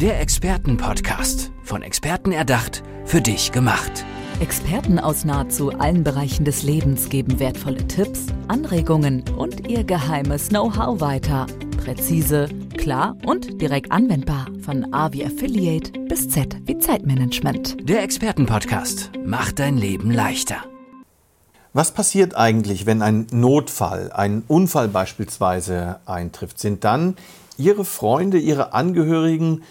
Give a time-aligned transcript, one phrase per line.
[0.00, 1.50] Der Expertenpodcast.
[1.64, 4.04] Von Experten erdacht, für dich gemacht.
[4.38, 11.00] Experten aus nahezu allen Bereichen des Lebens geben wertvolle Tipps, Anregungen und ihr geheimes Know-how
[11.00, 11.48] weiter.
[11.82, 14.46] Präzise, klar und direkt anwendbar.
[14.60, 17.76] Von A wie Affiliate bis Z wie Zeitmanagement.
[17.88, 20.58] Der Expertenpodcast macht dein Leben leichter.
[21.72, 26.60] Was passiert eigentlich, wenn ein Notfall, ein Unfall beispielsweise eintrifft?
[26.60, 27.16] Sind dann
[27.56, 29.62] Ihre Freunde, Ihre Angehörigen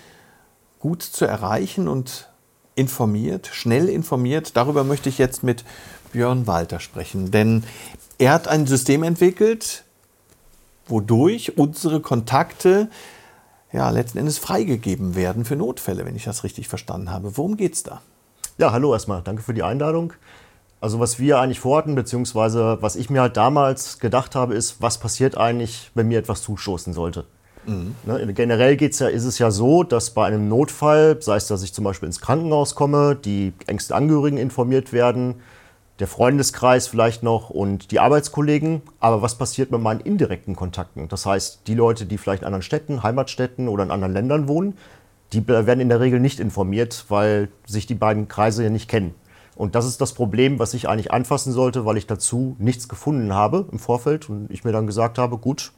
[0.80, 2.30] gut zu erreichen und
[2.76, 4.56] informiert, schnell informiert?
[4.56, 5.64] Darüber möchte ich jetzt mit
[6.12, 7.64] Björn Walter sprechen, denn
[8.18, 9.84] er hat ein System entwickelt,
[10.88, 12.90] wodurch unsere Kontakte
[13.72, 17.38] ja letzten Endes freigegeben werden für Notfälle, wenn ich das richtig verstanden habe.
[17.38, 18.02] Worum geht es da?
[18.58, 19.22] Ja, hallo erstmal.
[19.22, 20.14] Danke für die Einladung.
[20.80, 25.00] Also was wir eigentlich vorhatten, beziehungsweise was ich mir halt damals gedacht habe, ist, was
[25.00, 27.26] passiert eigentlich, wenn mir etwas zustoßen sollte.
[27.68, 27.96] Mhm.
[28.06, 31.64] Ne, generell geht's ja, ist es ja so, dass bei einem Notfall, sei es, dass
[31.64, 35.36] ich zum Beispiel ins Krankenhaus komme, die engsten Angehörigen informiert werden,
[36.00, 38.82] der Freundeskreis vielleicht noch und die Arbeitskollegen.
[39.00, 41.08] Aber was passiert mit meinen indirekten Kontakten?
[41.10, 44.78] Das heißt, die Leute, die vielleicht in anderen Städten, Heimatstädten oder in anderen Ländern wohnen,
[45.34, 49.14] die werden in der Regel nicht informiert, weil sich die beiden Kreise ja nicht kennen.
[49.56, 53.34] Und das ist das Problem, was ich eigentlich anfassen sollte, weil ich dazu nichts gefunden
[53.34, 55.74] habe im Vorfeld und ich mir dann gesagt habe, gut,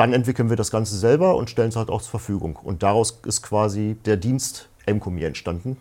[0.00, 2.56] dann entwickeln wir das Ganze selber und stellen es halt auch zur Verfügung.
[2.62, 5.76] Und daraus ist quasi der Dienst MCOMI entstanden.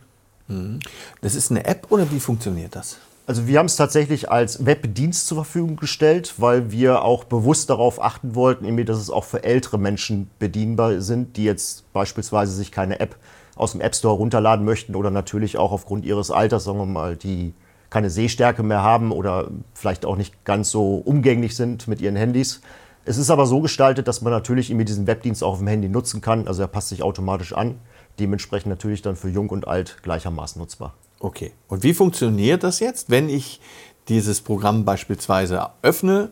[0.49, 0.79] Mhm.
[1.21, 2.97] Das ist eine App oder wie funktioniert das?
[3.27, 8.03] Also wir haben es tatsächlich als Webdienst zur Verfügung gestellt, weil wir auch bewusst darauf
[8.03, 12.99] achten wollten, dass es auch für ältere Menschen bedienbar sind, die jetzt beispielsweise sich keine
[12.99, 13.15] App
[13.55, 17.15] aus dem App Store runterladen möchten oder natürlich auch aufgrund ihres Alters, sagen wir mal,
[17.15, 17.53] die
[17.89, 22.61] keine Sehstärke mehr haben oder vielleicht auch nicht ganz so umgänglich sind mit ihren Handys.
[23.09, 25.89] Es ist aber so gestaltet, dass man natürlich irgendwie diesen Webdienst auch auf dem Handy
[25.89, 26.47] nutzen kann.
[26.47, 27.79] Also er passt sich automatisch an.
[28.19, 30.93] Dementsprechend natürlich dann für Jung und Alt gleichermaßen nutzbar.
[31.19, 31.51] Okay.
[31.67, 33.61] Und wie funktioniert das jetzt, wenn ich
[34.09, 36.29] dieses Programm beispielsweise öffne?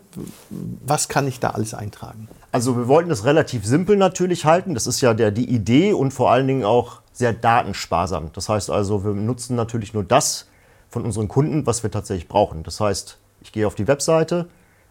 [0.85, 2.27] Was kann ich da alles eintragen?
[2.51, 4.75] Also wir wollten es relativ simpel natürlich halten.
[4.75, 8.29] Das ist ja der, die Idee und vor allen Dingen auch sehr datensparsam.
[8.33, 10.45] Das heißt also, wir nutzen natürlich nur das
[10.91, 12.61] von unseren Kunden, was wir tatsächlich brauchen.
[12.61, 14.47] Das heißt, ich gehe auf die Webseite,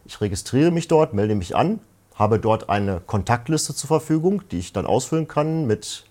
[0.07, 1.81] ich registriere mich dort, melde mich an,
[2.15, 6.05] habe dort eine Kontaktliste zur Verfügung, die ich dann ausfüllen kann mit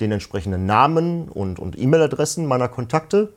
[0.00, 3.32] den entsprechenden Namen und, und E-Mail-Adressen meiner Kontakte.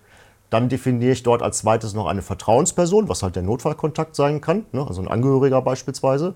[0.49, 4.65] Dann definiere ich dort als zweites noch eine Vertrauensperson, was halt der Notfallkontakt sein kann,
[4.71, 6.35] ne, also ein Angehöriger beispielsweise.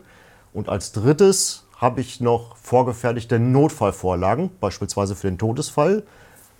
[0.54, 6.04] Und als drittes habe ich noch vorgefertigte Notfallvorlagen, beispielsweise für den Todesfall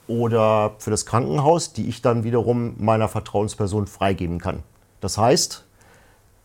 [0.08, 4.62] oder für das Krankenhaus, die ich dann wiederum meiner Vertrauensperson freigeben kann.
[5.02, 5.66] Das heißt,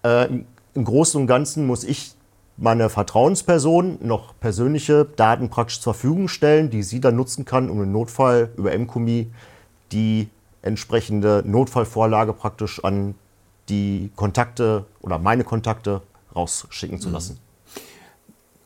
[0.04, 2.14] äh, im Großen und Ganzen muss ich
[2.56, 7.82] meiner Vertrauensperson noch persönliche Daten praktisch zur Verfügung stellen, die sie dann nutzen kann, um
[7.82, 9.28] im Notfall über MCOMI
[9.90, 10.28] die
[10.62, 13.14] entsprechende Notfallvorlage praktisch an
[13.68, 16.02] die Kontakte oder meine Kontakte
[16.34, 17.14] rausschicken zu mhm.
[17.14, 17.38] lassen.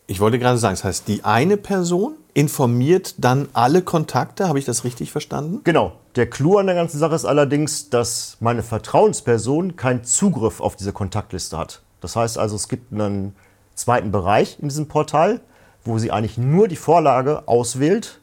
[0.06, 4.64] Ich wollte gerade sagen, das heißt, die eine Person informiert dann alle Kontakte, habe ich
[4.64, 5.62] das richtig verstanden?
[5.64, 5.94] Genau.
[6.14, 10.92] Der Clou an der ganzen Sache ist allerdings, dass meine Vertrauensperson keinen Zugriff auf diese
[10.92, 11.82] Kontaktliste hat.
[12.00, 13.34] Das heißt also, es gibt einen
[13.74, 15.40] zweiten Bereich in diesem Portal,
[15.84, 18.20] wo sie eigentlich nur die Vorlage auswählt,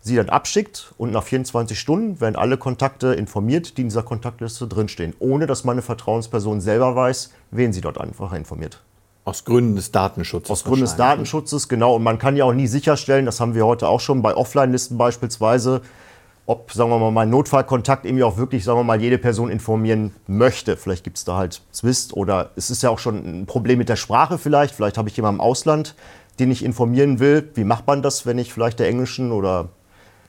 [0.00, 4.66] sie dann abschickt und nach 24 Stunden werden alle Kontakte informiert, die in dieser Kontaktliste
[4.66, 8.82] drinstehen, ohne dass meine Vertrauensperson selber weiß, wen sie dort einfach informiert.
[9.24, 10.50] Aus Gründen des Datenschutzes.
[10.50, 11.96] Aus Gründen des Datenschutzes, genau.
[11.96, 14.96] Und man kann ja auch nie sicherstellen, das haben wir heute auch schon bei Offline-Listen
[14.96, 15.82] beispielsweise,
[16.48, 20.14] ob, sagen wir mal, mein Notfallkontakt irgendwie auch wirklich, sagen wir mal, jede Person informieren
[20.26, 20.78] möchte.
[20.78, 23.90] Vielleicht gibt es da halt Zwist oder es ist ja auch schon ein Problem mit
[23.90, 24.74] der Sprache vielleicht.
[24.74, 25.94] Vielleicht habe ich jemanden im Ausland,
[26.40, 27.50] den ich informieren will.
[27.52, 29.68] Wie macht man das, wenn ich vielleicht der englischen oder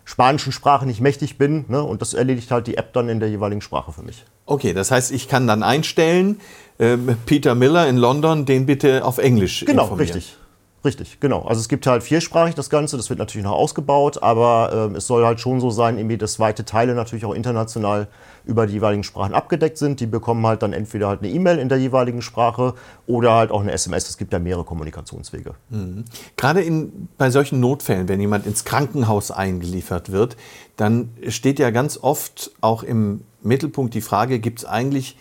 [0.03, 1.63] spanischen Sprache nicht mächtig bin?
[1.69, 1.81] Ne?
[1.81, 4.25] Und das erledigt halt die App dann in der jeweiligen Sprache für mich.
[4.45, 6.41] Okay, das heißt, ich kann dann einstellen,
[6.79, 6.97] äh,
[7.27, 10.07] Peter Miller in London, den bitte auf Englisch genau, informieren.
[10.07, 10.37] Genau, richtig.
[10.83, 11.41] Richtig, genau.
[11.41, 15.07] Also es gibt halt viersprachig das Ganze, das wird natürlich noch ausgebaut, aber äh, es
[15.07, 18.07] soll halt schon so sein, irgendwie, dass weite Teile natürlich auch international
[18.45, 19.99] über die jeweiligen Sprachen abgedeckt sind.
[19.99, 22.75] Die bekommen halt dann entweder halt eine E-Mail in der jeweiligen Sprache
[23.07, 24.09] oder halt auch eine SMS.
[24.09, 25.55] Es gibt ja mehrere Kommunikationswege.
[25.69, 26.05] Mhm.
[26.37, 30.37] Gerade in, bei solchen Notfällen, wenn jemand ins Krankenhaus eingeliefert wird,
[30.77, 35.17] dann steht ja ganz oft auch im Mittelpunkt die Frage, gibt es eigentlich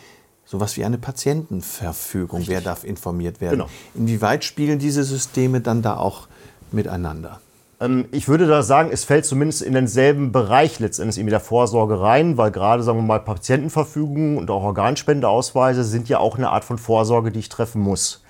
[0.49, 2.39] sowas wie eine Patientenverfügung.
[2.39, 2.55] Richtig.
[2.55, 3.59] Wer darf informiert werden?
[3.59, 3.69] Genau.
[3.95, 6.27] Inwieweit spielen diese Systeme dann da auch
[6.73, 7.41] miteinander?
[7.81, 12.00] Ähm, ich würde da sagen, es fällt zumindest in denselben Bereich letztendlich in der Vorsorge
[12.00, 16.65] rein, weil gerade, sagen wir mal, Patientenverfügungen und auch Organspendeausweise sind ja auch eine Art
[16.65, 18.23] von Vorsorge, die ich treffen muss.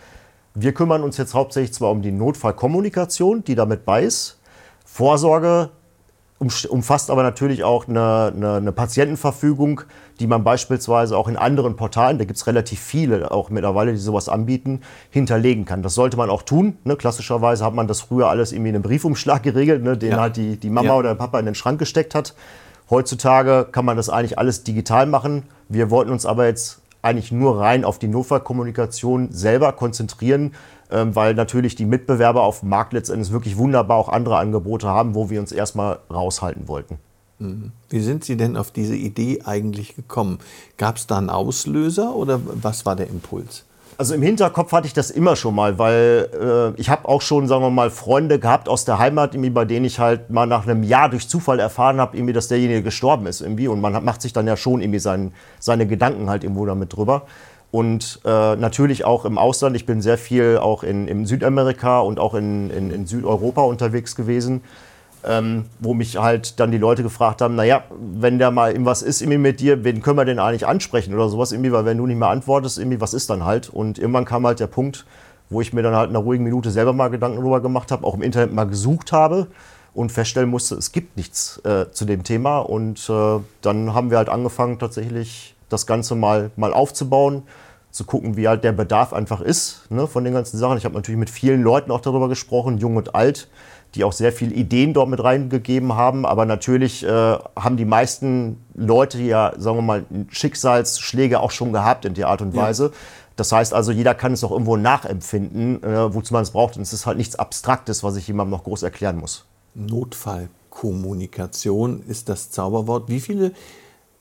[0.57, 4.41] Wir kümmern uns jetzt hauptsächlich zwar um die Notfallkommunikation, die damit bei ist.
[4.85, 5.71] Vorsorge
[6.41, 9.81] umfasst aber natürlich auch eine, eine, eine, Patientenverfügung,
[10.21, 13.99] die man beispielsweise auch in anderen Portalen, da gibt es relativ viele auch mittlerweile, die
[13.99, 15.83] sowas anbieten, hinterlegen kann.
[15.83, 16.79] Das sollte man auch tun.
[16.85, 16.95] Ne?
[16.95, 19.97] Klassischerweise hat man das früher alles irgendwie in einem Briefumschlag geregelt, ne?
[19.97, 20.21] den ja.
[20.21, 20.97] halt die, die Mama ja.
[20.97, 22.35] oder der Papa in den Schrank gesteckt hat.
[22.89, 25.43] Heutzutage kann man das eigentlich alles digital machen.
[25.69, 30.55] Wir wollten uns aber jetzt eigentlich nur rein auf die Notfallkommunikation selber konzentrieren,
[30.91, 35.31] weil natürlich die Mitbewerber auf dem Markt letztendlich wirklich wunderbar auch andere Angebote haben, wo
[35.31, 36.99] wir uns erstmal raushalten wollten.
[37.39, 37.73] Mhm.
[37.89, 40.39] Wie sind Sie denn auf diese Idee eigentlich gekommen?
[40.77, 43.65] Gab es da einen Auslöser oder was war der Impuls?
[43.97, 46.29] Also im Hinterkopf hatte ich das immer schon mal, weil
[46.77, 49.65] äh, ich habe auch schon, sagen wir mal, Freunde gehabt aus der Heimat, irgendwie, bei
[49.65, 53.27] denen ich halt mal nach einem Jahr durch Zufall erfahren habe, irgendwie, dass derjenige gestorben
[53.27, 53.67] ist irgendwie.
[53.67, 57.27] Und man macht sich dann ja schon irgendwie sein, seine Gedanken halt irgendwo damit drüber.
[57.71, 59.77] Und äh, natürlich auch im Ausland.
[59.77, 64.17] Ich bin sehr viel auch in, in Südamerika und auch in, in, in Südeuropa unterwegs
[64.17, 64.63] gewesen
[65.25, 69.21] ähm, wo mich halt dann die Leute gefragt haben, naja, wenn der mal irgendwas ist
[69.21, 72.07] irgendwie mit dir, wen können wir denn eigentlich ansprechen oder sowas irgendwie, weil wenn du
[72.07, 73.69] nicht mehr antwortest, irgendwie, was ist dann halt?
[73.69, 75.07] Und irgendwann kam halt der Punkt,
[75.51, 78.07] wo ich mir dann halt in einer ruhigen Minute selber mal Gedanken darüber gemacht habe,
[78.07, 79.49] auch im Internet mal gesucht habe
[79.95, 82.59] und feststellen musste, es gibt nichts äh, zu dem Thema.
[82.59, 87.43] Und äh, dann haben wir halt angefangen, tatsächlich das Ganze mal, mal aufzubauen,
[87.91, 90.77] zu gucken, wie halt der Bedarf einfach ist ne, von den ganzen Sachen.
[90.77, 93.49] Ich habe natürlich mit vielen Leuten auch darüber gesprochen, jung und alt
[93.95, 96.27] die auch sehr viele Ideen dort mit reingegeben haben.
[96.27, 102.05] Aber natürlich äh, haben die meisten Leute ja, sagen wir mal, Schicksalsschläge auch schon gehabt
[102.05, 102.85] in der Art und Weise.
[102.85, 102.91] Ja.
[103.37, 106.77] Das heißt also, jeder kann es auch irgendwo nachempfinden, äh, wozu man es braucht.
[106.77, 109.47] Und es ist halt nichts Abstraktes, was ich jemandem noch groß erklären muss.
[109.75, 113.09] Notfallkommunikation ist das Zauberwort.
[113.09, 113.53] Wie viele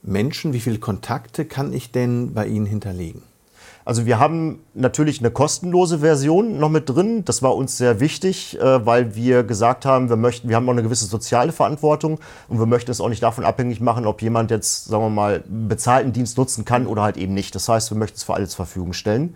[0.02, 3.22] Menschen, wie viele Kontakte kann ich denn bei Ihnen hinterlegen?
[3.88, 7.24] Also wir haben natürlich eine kostenlose Version noch mit drin.
[7.24, 10.72] Das war uns sehr wichtig, äh, weil wir gesagt haben, wir möchten, wir haben auch
[10.72, 14.50] eine gewisse soziale Verantwortung und wir möchten es auch nicht davon abhängig machen, ob jemand
[14.50, 17.54] jetzt, sagen wir mal, bezahlten Dienst nutzen kann oder halt eben nicht.
[17.54, 19.34] Das heißt, wir möchten es für alle zur Verfügung stellen.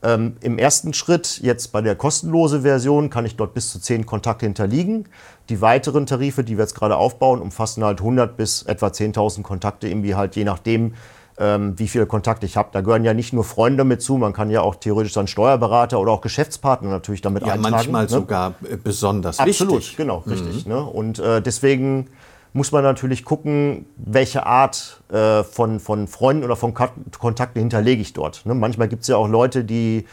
[0.00, 4.06] Ähm, Im ersten Schritt, jetzt bei der kostenlosen Version, kann ich dort bis zu zehn
[4.06, 5.08] Kontakte hinterlegen.
[5.48, 9.88] Die weiteren Tarife, die wir jetzt gerade aufbauen, umfassen halt 100 bis etwa 10.000 Kontakte,
[9.88, 10.94] irgendwie halt je nachdem,
[11.38, 12.68] ähm, wie viele Kontakte ich habe.
[12.72, 15.98] Da gehören ja nicht nur Freunde mit zu, man kann ja auch theoretisch dann Steuerberater
[15.98, 17.72] oder auch Geschäftspartner natürlich damit ja, eintragen.
[17.72, 18.08] manchmal ne?
[18.08, 19.96] sogar äh, besonders Absolut, wichtig.
[19.96, 20.32] genau, mhm.
[20.32, 20.66] richtig.
[20.66, 20.80] Ne?
[20.80, 22.08] Und äh, deswegen
[22.52, 28.12] muss man natürlich gucken, welche Art äh, von, von Freunden oder von Kontakten hinterlege ich
[28.12, 28.46] dort.
[28.46, 28.54] Ne?
[28.54, 30.06] Manchmal gibt es ja auch Leute, die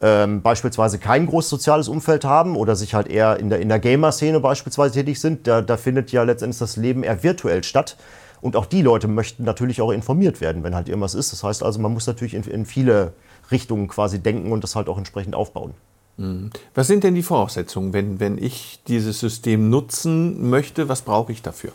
[0.00, 3.78] ähm, beispielsweise kein großes soziales Umfeld haben oder sich halt eher in der, in der
[3.78, 5.46] Gamer-Szene beispielsweise tätig sind.
[5.46, 7.96] Da, da findet ja letztendlich das Leben eher virtuell statt.
[8.40, 11.32] Und auch die Leute möchten natürlich auch informiert werden, wenn halt irgendwas ist.
[11.32, 13.14] Das heißt also, man muss natürlich in, in viele
[13.50, 15.72] Richtungen quasi denken und das halt auch entsprechend aufbauen.
[16.16, 16.50] Mhm.
[16.74, 20.88] Was sind denn die Voraussetzungen, wenn, wenn ich dieses System nutzen möchte?
[20.88, 21.72] Was brauche ich dafür?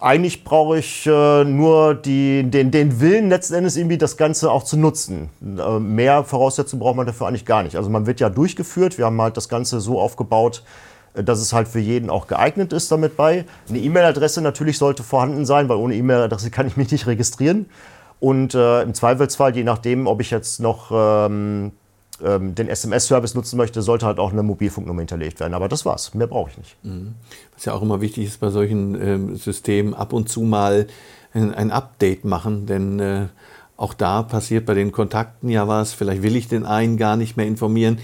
[0.00, 4.64] Eigentlich brauche ich äh, nur die, den, den Willen, letzten Endes irgendwie das Ganze auch
[4.64, 5.30] zu nutzen.
[5.40, 7.76] Äh, mehr Voraussetzungen braucht man dafür eigentlich gar nicht.
[7.76, 8.98] Also man wird ja durchgeführt.
[8.98, 10.62] Wir haben halt das Ganze so aufgebaut,
[11.14, 13.44] dass es halt für jeden auch geeignet ist damit bei.
[13.68, 17.66] Eine E-Mail-Adresse natürlich sollte vorhanden sein, weil ohne E-Mail-Adresse kann ich mich nicht registrieren.
[18.20, 21.72] Und äh, im Zweifelsfall, je nachdem, ob ich jetzt noch ähm,
[22.24, 25.54] ähm, den SMS-Service nutzen möchte, sollte halt auch eine Mobilfunknummer hinterlegt werden.
[25.54, 26.14] Aber das war's.
[26.14, 26.76] Mehr brauche ich nicht.
[26.82, 27.14] Mhm.
[27.54, 30.86] Was ja auch immer wichtig ist bei solchen ähm, Systemen, ab und zu mal
[31.34, 33.26] ein, ein Update machen, denn äh,
[33.76, 35.92] auch da passiert bei den Kontakten ja was.
[35.92, 37.98] Vielleicht will ich den einen gar nicht mehr informieren.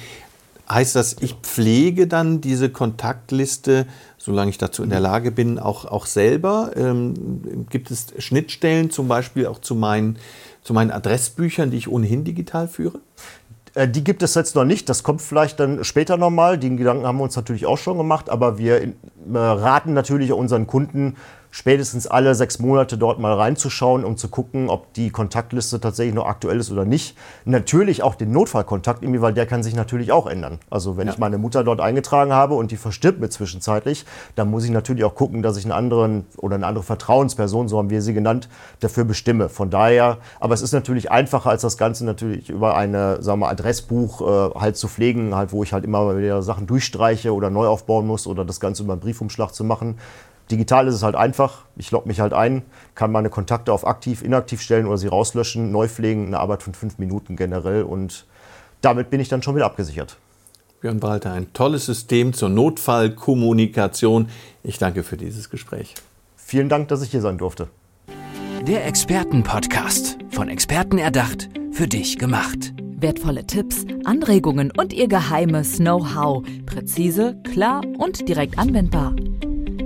[0.68, 3.86] Heißt das, ich pflege dann diese Kontaktliste,
[4.18, 6.72] solange ich dazu in der Lage bin, auch, auch selber?
[6.76, 10.18] Ähm, gibt es Schnittstellen zum Beispiel auch zu meinen,
[10.62, 13.00] zu meinen Adressbüchern, die ich ohnehin digital führe?
[13.78, 14.88] Äh, die gibt es jetzt noch nicht.
[14.88, 16.58] Das kommt vielleicht dann später nochmal.
[16.58, 18.28] Den Gedanken haben wir uns natürlich auch schon gemacht.
[18.28, 18.92] Aber wir äh,
[19.32, 21.16] raten natürlich unseren Kunden,
[21.50, 26.26] spätestens alle sechs Monate dort mal reinzuschauen, um zu gucken, ob die Kontaktliste tatsächlich noch
[26.26, 27.16] aktuell ist oder nicht.
[27.44, 30.58] Natürlich auch den Notfallkontakt, irgendwie, weil der kann sich natürlich auch ändern.
[30.70, 31.12] Also wenn ja.
[31.12, 35.04] ich meine Mutter dort eingetragen habe und die verstirbt mir zwischenzeitlich, dann muss ich natürlich
[35.04, 38.48] auch gucken, dass ich einen anderen oder eine andere Vertrauensperson, so haben wir sie genannt,
[38.80, 39.48] dafür bestimme.
[39.48, 43.48] Von daher, aber es ist natürlich einfacher, als das Ganze natürlich über eine, sagen wir,
[43.48, 47.66] Adressbuch äh, halt zu pflegen, halt, wo ich halt immer wieder Sachen durchstreiche oder neu
[47.66, 49.98] aufbauen muss oder das Ganze über einen Briefumschlag zu machen.
[50.50, 51.64] Digital ist es halt einfach.
[51.76, 52.62] Ich logge mich halt ein,
[52.94, 56.74] kann meine Kontakte auf aktiv, inaktiv stellen oder sie rauslöschen, neu pflegen, eine Arbeit von
[56.74, 58.26] fünf Minuten generell und
[58.80, 60.16] damit bin ich dann schon wieder abgesichert.
[60.80, 64.28] Björn Walter, ein tolles System zur Notfallkommunikation.
[64.62, 65.94] Ich danke für dieses Gespräch.
[66.36, 67.68] Vielen Dank, dass ich hier sein durfte.
[68.66, 72.72] Der Expertenpodcast, von Experten erdacht, für dich gemacht.
[73.00, 76.44] Wertvolle Tipps, Anregungen und ihr geheimes Know-how.
[76.66, 79.14] Präzise, klar und direkt anwendbar.